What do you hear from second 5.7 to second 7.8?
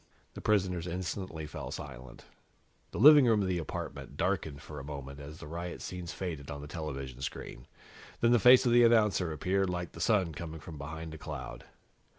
scenes faded on the television screen, and